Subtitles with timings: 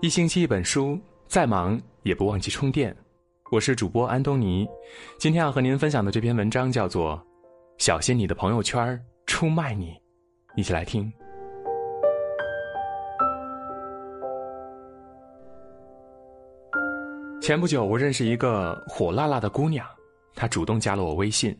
[0.00, 2.96] 一星期一本书，再忙也不忘记充电。
[3.50, 4.64] 我是主播安东尼，
[5.18, 7.16] 今天要和您分享的这篇文章叫做
[7.84, 9.86] 《小心你的朋友圈出卖你》，
[10.54, 11.12] 一起来听。
[17.42, 19.84] 前不久，我认识一个火辣辣的姑娘，
[20.36, 21.58] 她主动加了我微信。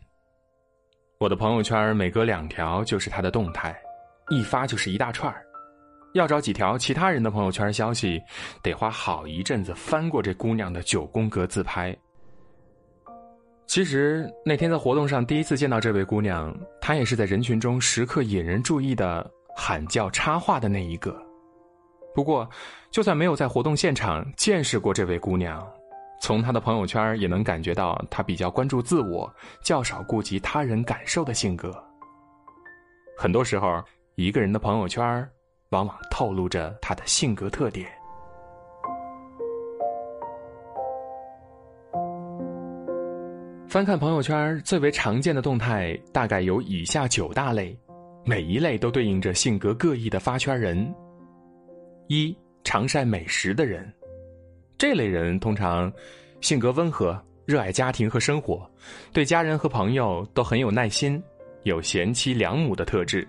[1.18, 3.76] 我的朋友圈每隔两条就是她的动态，
[4.28, 5.44] 一发就是一大串儿
[6.18, 8.20] 要找几条其他人的朋友圈消息，
[8.60, 11.96] 得花好一阵子翻过这姑娘的九宫格自拍。
[13.66, 21.16] 其实那天在活动上第一次见到这位姑娘，她也是在人群中时刻引人注意的喊叫插话的那一个。
[22.14, 22.48] 不过，
[22.90, 25.64] 就算没有在活动现场见识过这位姑娘，
[26.20, 31.72] 从她的朋友圈也能感觉到她比较关注自我，较少顾及他人感受的性格。
[33.16, 33.80] 很多时候，
[34.16, 35.28] 一个人的朋友圈。
[35.70, 37.86] 往往透露着他的性格特点。
[43.68, 47.78] 翻看朋友圈，最为常见的动态大概有以下九大类，
[48.24, 50.90] 每一类都对应着性格各异的发圈人。
[52.06, 53.92] 一常晒美食的人，
[54.78, 55.92] 这类人通常
[56.40, 58.66] 性格温和，热爱家庭和生活，
[59.12, 61.22] 对家人和朋友都很有耐心，
[61.64, 63.28] 有贤妻良母的特质。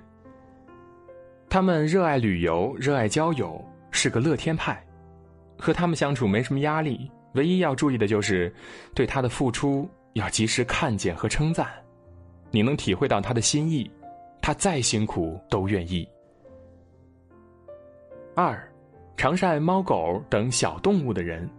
[1.50, 4.80] 他们热爱旅游，热爱交友，是个乐天派。
[5.58, 8.54] 和他们相处没什么压力，唯一要注意的就是
[8.94, 11.68] 对他的付出要及时看见和称赞。
[12.52, 13.90] 你能体会到他的心意，
[14.42, 16.08] 他再辛苦都愿意。
[18.36, 18.72] 二，
[19.18, 21.50] 常晒猫狗等小动物的人，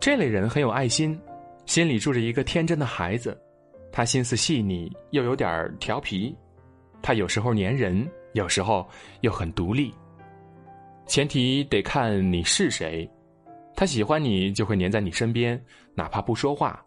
[0.00, 1.18] 这类人很有爱心，
[1.66, 3.40] 心里住着一个天真的孩子。
[3.92, 6.36] 他心思细腻，又有点调皮。
[7.00, 8.04] 他有时候粘人。
[8.32, 8.86] 有时候
[9.20, 9.94] 又很独立，
[11.06, 13.08] 前提得看你是谁。
[13.74, 15.62] 他喜欢你，就会黏在你身边，
[15.94, 16.84] 哪怕不说话，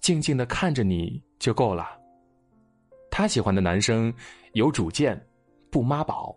[0.00, 1.88] 静静的看着你就够了。
[3.10, 4.12] 他喜欢的男生
[4.52, 5.20] 有主见，
[5.70, 6.36] 不妈宝。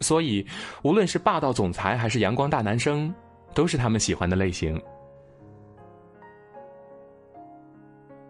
[0.00, 0.46] 所以，
[0.82, 3.14] 无论是霸道总裁还是阳光大男生，
[3.54, 4.80] 都是他们喜欢的类型。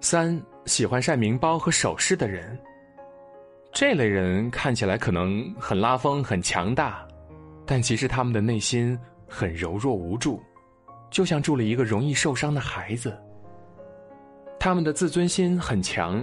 [0.00, 2.59] 三喜欢晒名包和首饰的人。
[3.72, 7.06] 这类人看起来可能很拉风、很强大，
[7.64, 8.98] 但其实他们的内心
[9.28, 10.42] 很柔弱无助，
[11.10, 13.16] 就像住了一个容易受伤的孩子。
[14.58, 16.22] 他们的自尊心很强，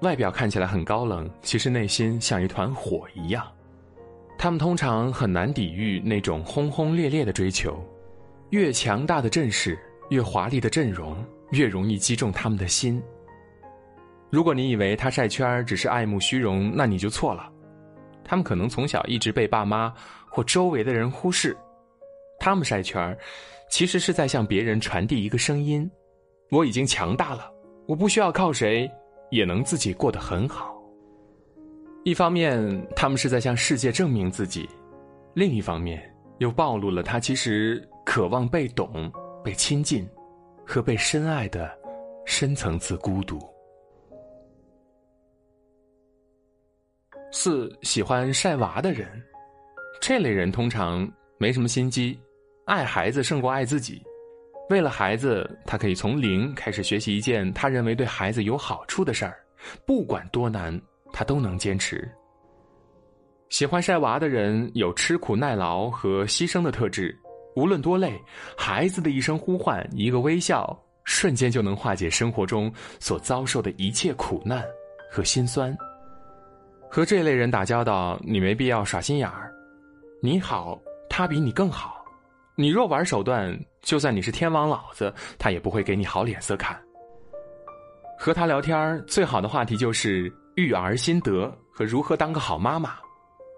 [0.00, 3.46] 外表看起来很高冷，其实内心像一团火一样。
[4.36, 7.82] 他们通常很难抵御那种轰轰烈烈的追求，
[8.50, 9.78] 越强大的阵势、
[10.10, 13.02] 越华丽的阵容，越容易击中他们的心。
[14.30, 17.50] 如果你以为他晒圈只是爱慕虚荣，那你就错了。
[18.24, 19.92] 他们可能从小一直被爸妈
[20.28, 21.56] 或周围的人忽视。
[22.38, 23.16] 他们晒圈
[23.70, 25.90] 其实是在向别人传递一个声音：
[26.50, 27.50] 我已经强大了，
[27.86, 28.90] 我不需要靠谁，
[29.30, 30.76] 也能自己过得很好。
[32.04, 34.68] 一方面，他们是在向世界证明自己；
[35.34, 39.10] 另一方面，又暴露了他其实渴望被懂、
[39.42, 40.06] 被亲近
[40.66, 41.70] 和被深爱的
[42.26, 43.38] 深层次孤独。
[47.30, 49.06] 四喜欢晒娃的人，
[50.00, 51.06] 这类人通常
[51.38, 52.18] 没什么心机，
[52.64, 54.02] 爱孩子胜过爱自己。
[54.70, 59.38] 为了孩子，他可以从零开始学习一件他认为对孩子有好处的事儿，
[59.86, 60.78] 不管多难，
[61.12, 62.10] 他都能坚持。
[63.50, 67.18] 喜欢晒娃的人有吃苦耐劳和牺牲的特质，
[67.56, 68.12] 无论多累，
[68.56, 74.62] 孩子的一声呼唤、一个微笑，瞬间就能化解生活中所遭受的一切苦难
[75.10, 75.76] 和心酸。
[76.90, 79.52] 和这类人打交道，你没必要耍心眼儿。
[80.22, 82.04] 你好，他比你更好。
[82.56, 86.76] 你若玩手段，就算你是天王老子，他也不会给你好脸色看。
[88.18, 92.94] 和他聊天最好的话题就是育儿心得和如何当个好妈妈。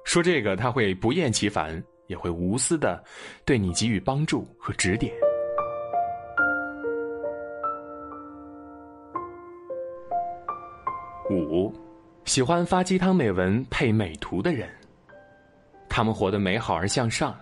[0.04, 3.02] 说这个，他会不厌其烦，也会无私的
[3.46, 5.14] 对你给予帮助和指点。
[12.31, 14.71] 喜欢发鸡汤美文配美图的人，
[15.88, 17.37] 他们活得美好而向上，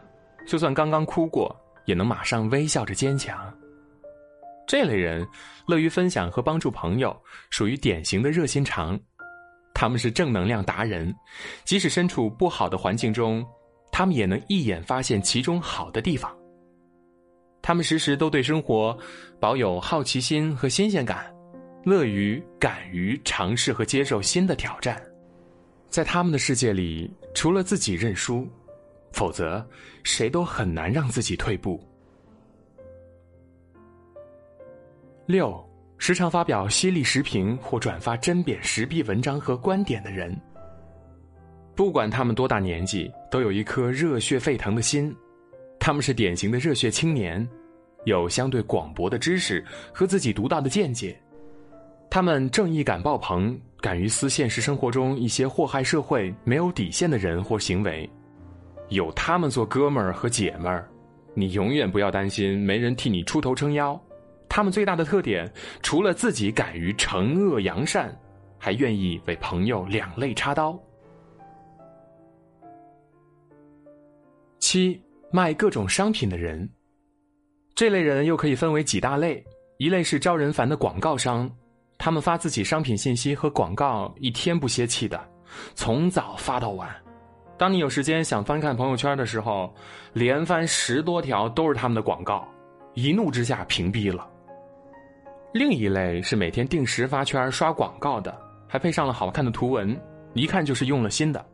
[0.46, 1.55] 就算刚刚哭过，
[1.85, 3.55] 也能马上微笑着坚强。
[4.67, 5.29] 这类人
[5.67, 7.14] 乐于分享和帮助朋友，
[7.50, 8.99] 属于典型的热心肠。
[9.75, 11.14] 他们是正能量达人，
[11.67, 13.46] 即使身处不好的环境中，
[13.93, 16.35] 他们也能一眼发现其中好的地方。
[17.61, 18.99] 他们时时都对生活
[19.38, 21.31] 保有好奇心和新鲜感。
[21.88, 25.00] 乐于、敢于尝试和接受新的挑战，
[25.88, 28.46] 在他们的世界里，除了自己认输，
[29.12, 29.67] 否则
[30.02, 31.82] 谁都很难让自己退步。
[35.26, 40.38] 六，时常发表犀利时评或转发针砭时弊文章和观点的人，
[41.75, 45.14] 不管他们多大年纪，都有一颗热血沸腾的心。
[45.81, 47.49] 他们是典型的热血青年，
[48.05, 51.19] 有相对广博的知识和自己独到的见解。
[52.18, 58.10] 他们正义感爆棚，敢于撕现实生活中一些祸害社会、没有底线的人或行为。
[58.88, 60.88] 有他们做哥们儿和姐们儿，
[61.32, 63.96] 你永远不要担心没人替你出头撑腰。
[64.48, 65.48] 他们最大的特点，
[65.80, 68.12] 除了自己敢于惩恶扬善，
[68.58, 70.76] 还愿意为朋友两肋插刀。
[74.58, 75.00] 七。
[75.30, 76.68] 卖各种商品的人，
[77.76, 79.40] 这类人又可以分为几大类：
[79.76, 81.48] 一类是招人烦的广告商，
[81.98, 85.20] 他们发自己商品信息和广告一天不歇气的，
[85.74, 86.88] 从早发到晚。
[87.58, 89.74] 当你有时间想翻看朋友圈的时候，
[90.12, 92.46] 连翻十多条都是他们的广告，
[92.94, 94.26] 一怒之下屏蔽了。
[95.52, 98.32] 另一类是每天定时发圈刷广告的，
[98.68, 100.00] 还配上了好看的图文，
[100.34, 101.44] 一看就是用了心的。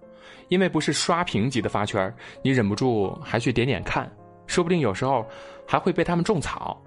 [0.48, 4.10] 因为不是刷屏级的发圈你忍不住还去点点看，
[4.46, 5.26] 说不定有时候
[5.66, 6.78] 还会被他们种草。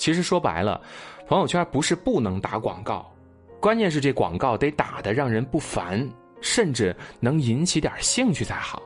[0.00, 0.80] 其实说白了，
[1.28, 3.14] 朋友圈不是不能打广告，
[3.60, 6.08] 关键是这广告得打的让人不烦，
[6.40, 8.82] 甚至能引起点兴趣才好。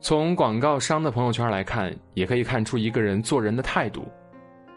[0.00, 4.06] 从广告商的朋友圈来看，也可以看出一个人做人的态度：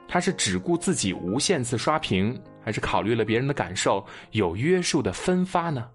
[0.07, 2.35] 他是只顾自己无限次刷屏，
[2.65, 5.87] 还是考虑了别人的感受，有约束的分发呢？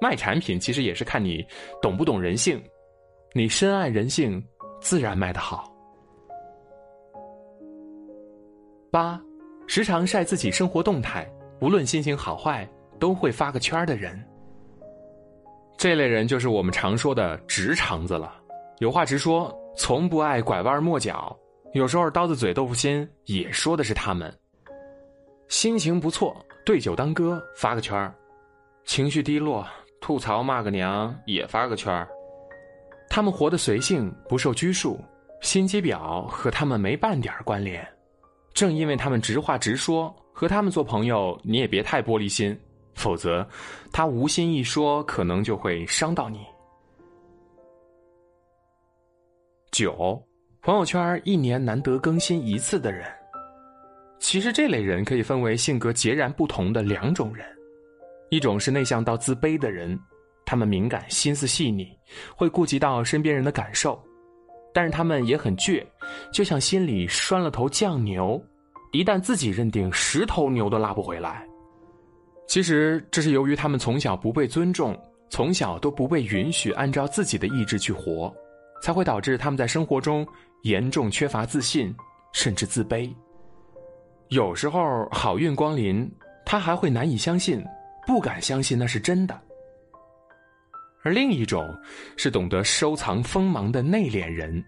[0.00, 1.46] 卖产品其实也是看你
[1.80, 2.60] 懂不懂人性，
[3.32, 4.44] 你深爱人性，
[4.80, 5.71] 自然卖得好。
[8.92, 9.18] 八，
[9.66, 11.26] 时常晒自己生活动态，
[11.62, 12.68] 无论心情好坏
[13.00, 14.22] 都会发个圈的人。
[15.78, 18.34] 这类人就是我们常说的直肠子了，
[18.80, 21.34] 有话直说，从不爱拐弯抹角。
[21.72, 24.30] 有时候刀子嘴豆腐心也说的是他们。
[25.48, 28.14] 心情不错，对酒当歌，发个圈
[28.84, 29.66] 情绪低落。
[30.02, 32.06] 吐槽骂个娘也发个圈儿，
[33.08, 35.00] 他们活得随性不受拘束，
[35.40, 37.82] 心机婊和他们没半点关联。
[38.54, 42.58] 正因为他们直话直说，和他们做朋友你也别太玻璃心，
[42.94, 43.46] 否则
[43.92, 46.40] 他无心一说，可能就会伤到你。
[49.70, 50.22] 九，
[50.60, 53.10] 朋友圈一年难得更新一次的人，
[54.18, 57.46] 其实这类人可以分为性格截然不同的两种人。
[58.28, 59.98] 一种是内向到自卑的人，
[60.44, 61.88] 他们敏感、心思细腻，
[62.36, 64.02] 会顾及到身边人的感受，
[64.72, 65.84] 但是他们也很倔，
[66.32, 68.42] 就像心里拴了头犟牛，
[68.92, 71.46] 一旦自己认定十头牛都拉不回来。
[72.48, 74.98] 其实这是由于他们从小不被尊重，
[75.30, 78.32] 从小都不被允许按照自己的意志去活，
[78.82, 80.26] 才会导致他们在生活中
[80.62, 81.94] 严重缺乏自信，
[82.32, 83.10] 甚至自卑。
[84.28, 86.10] 有时候好运光临，
[86.44, 87.64] 他还会难以相信。
[88.04, 89.40] 不敢相信那是真的，
[91.02, 91.68] 而另一种
[92.16, 94.64] 是懂得收藏锋芒的内敛人，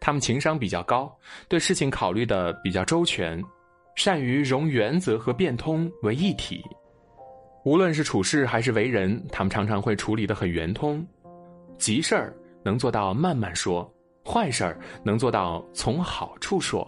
[0.00, 1.16] 他们情商比较高，
[1.48, 3.42] 对事情考虑的比较周全，
[3.94, 6.62] 善于融原则和变通为一体。
[7.64, 11.06] 无论是处事还是为人，他们常常会处理的很圆通，
[11.78, 12.34] 急事儿
[12.64, 13.88] 能做到慢慢说，
[14.24, 16.86] 坏事儿能做到从好处说。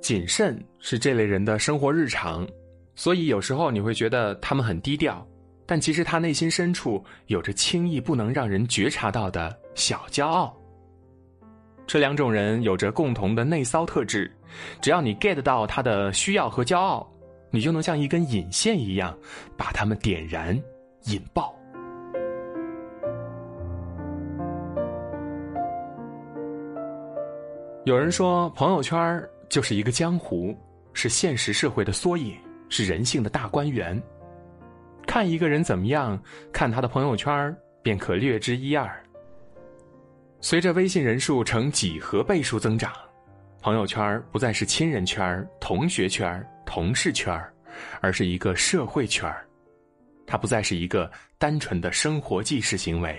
[0.00, 2.46] 谨慎是这类人的生活日常。
[2.94, 5.26] 所以有时候你会觉得他们很低调，
[5.72, 10.54] 但其实他内心深处有着轻易不能让人觉察到的小骄傲。
[11.86, 14.30] 这两种人有着共同的内骚特质，
[14.82, 17.10] 只要你 get 到他的需要和骄傲，
[17.50, 19.16] 你就能像一根引线一样
[19.56, 20.54] 把他们点燃、
[21.04, 21.54] 引爆。
[27.86, 30.54] 有人说，朋友圈就是一个江湖，
[30.92, 32.36] 是现实社会的缩影。
[32.68, 33.98] 是人性的大观园，
[35.12, 36.18] 看一个人怎么样，
[36.54, 38.90] 看他的朋友圈便可略知一二。
[40.40, 42.90] 随着微信人数呈几何倍数增长，
[43.60, 47.38] 朋友圈不再是亲人圈、同学圈、同事圈，
[48.00, 49.30] 而是一个社会圈
[50.26, 53.14] 它不再是一个单纯的生活记事行为。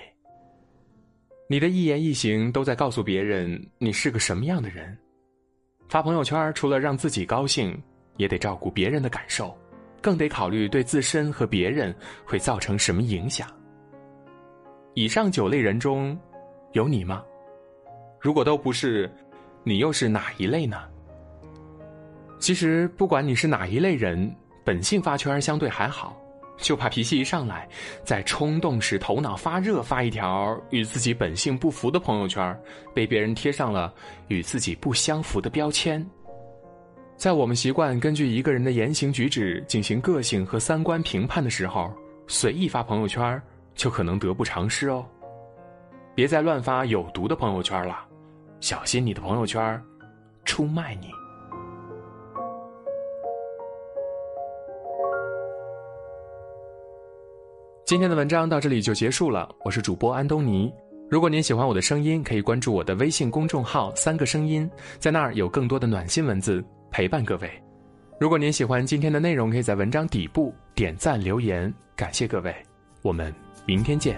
[1.48, 4.98] 你的一言一行都在告诉别人你是个什么样的人。
[5.90, 7.80] 发朋友圈除了让自己高兴。
[8.18, 9.58] 也得照顾别人的感受，
[10.04, 11.96] 更得考虑对自身和别人
[12.26, 13.48] 会造成什么影响。
[14.94, 16.20] 以上九类人中，
[16.74, 17.24] 有你吗？
[18.20, 19.10] 如果都不是，
[19.64, 20.84] 你又是哪一类呢？
[22.38, 24.30] 其实，不管你是哪一类人，
[24.66, 26.16] 本性发圈相对还好，
[26.58, 27.68] 就怕脾气一上来，
[28.04, 32.56] 在冲动时头脑发热发一条与自己本性不符的朋友圈，
[32.94, 33.94] 被别人贴上了
[34.28, 36.06] 与自己不相符的标签。
[37.24, 41.90] 在我们习惯根据一个人的言行举止进行个性和三观评判的时候，
[42.28, 43.42] 随意发朋友圈
[43.76, 45.06] 就可能得不偿失哦。
[46.14, 48.06] 别再乱发有毒的朋友圈了，
[48.60, 49.82] 小心你的朋友圈
[50.44, 51.08] 出卖你。
[57.86, 60.70] 今天的文章到这里就结束了，我是主播安东尼。
[61.10, 66.62] 如果您喜欢我的声音，可以关注我的微信公众号“三个声音”，在那儿有更多的暖心文字
[66.94, 67.52] 陪伴各位。
[68.20, 72.56] 如果您喜欢今天的内容，可以在文章底部点赞留言，感谢各位。
[73.02, 73.34] 我们
[73.66, 74.16] 明天见。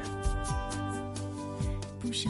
[2.02, 2.30] 不想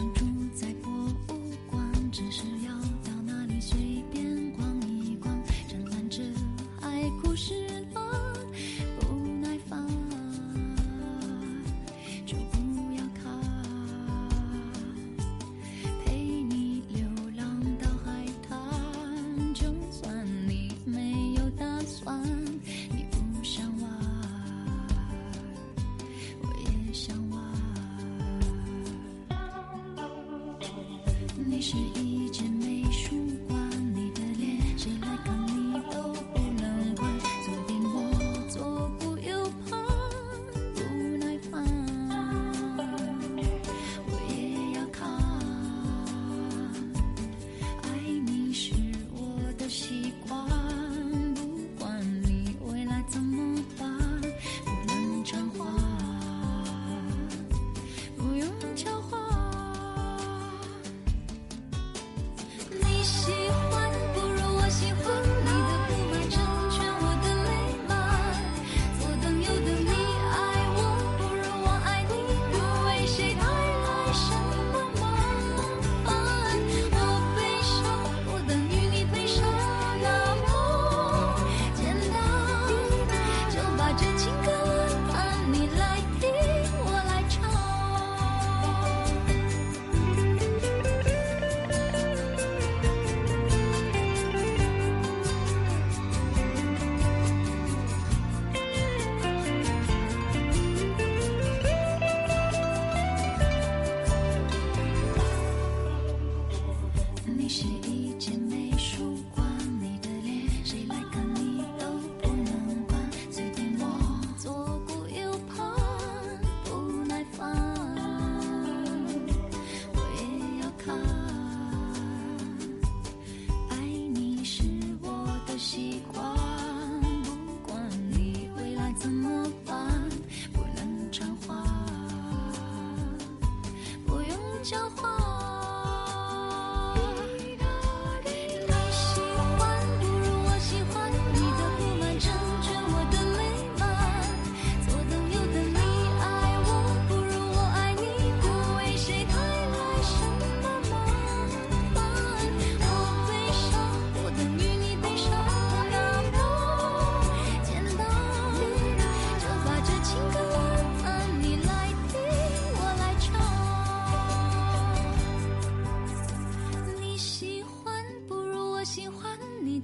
[31.56, 33.25] 你是一件美术。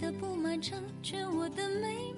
[0.02, 2.11] 的不满成全我的美。